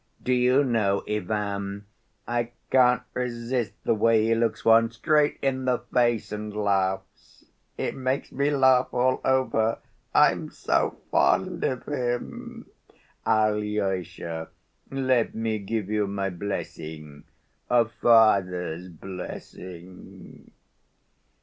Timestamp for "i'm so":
10.11-10.97